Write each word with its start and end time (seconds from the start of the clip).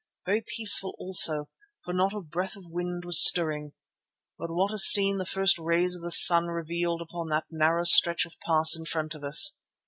Very 0.25 0.41
peaceful 0.41 0.95
also, 0.97 1.47
for 1.83 1.93
not 1.93 2.11
a 2.11 2.21
breath 2.21 2.55
of 2.55 2.65
wind 2.65 3.05
was 3.05 3.23
stirring. 3.23 3.73
But 4.35 4.49
what 4.49 4.73
a 4.73 4.79
scene 4.79 5.17
the 5.17 5.25
first 5.27 5.59
rays 5.59 5.95
of 5.95 6.01
the 6.01 6.09
sun 6.09 6.45
revealed 6.47 7.03
upon 7.03 7.27
that 7.29 7.45
narrow 7.51 7.83
stretch 7.83 8.25
of 8.25 8.39
pass 8.39 8.75
in 8.75 8.85
front 8.85 9.13
of 9.13 9.23
us. 9.23 9.59